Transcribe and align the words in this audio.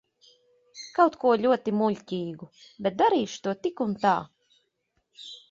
Kaut 0.95 1.17
ko 1.23 1.33
ļoti 1.43 1.73
muļķīgu, 1.81 2.49
bet 2.87 2.99
darīšu 3.03 3.39
to 3.49 3.55
tik 3.67 3.85
un 3.87 3.95
tā. 4.07 4.17